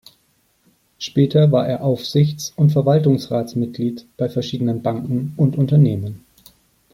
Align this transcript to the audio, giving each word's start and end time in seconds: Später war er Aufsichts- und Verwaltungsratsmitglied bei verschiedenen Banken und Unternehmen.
Später 0.97 1.51
war 1.51 1.67
er 1.67 1.83
Aufsichts- 1.83 2.53
und 2.55 2.71
Verwaltungsratsmitglied 2.71 4.07
bei 4.17 4.29
verschiedenen 4.29 4.81
Banken 4.81 5.35
und 5.37 5.55
Unternehmen. 5.59 6.25